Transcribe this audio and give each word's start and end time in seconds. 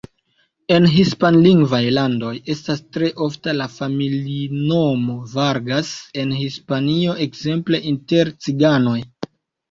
En 0.75 0.85
hispanlingvaj 0.91 1.81
landoj 1.97 2.29
estas 2.53 2.79
tre 2.95 3.09
ofta 3.25 3.53
la 3.57 3.67
familinomo 3.73 5.17
Vargas, 5.33 5.91
en 6.23 6.31
Hispanio 6.37 7.13
ekzemple 7.27 7.81
inter 7.93 8.33
ciganoj. 8.47 8.95